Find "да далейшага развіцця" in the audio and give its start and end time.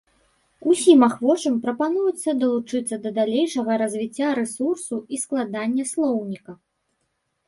3.03-4.29